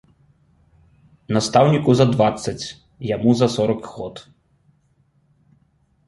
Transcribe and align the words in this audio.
Настаўніку 1.35 1.91
за 1.99 2.05
дваццаць, 2.13 2.65
яму 3.15 3.31
за 3.41 3.47
сорак 3.57 3.81
год. 3.99 4.15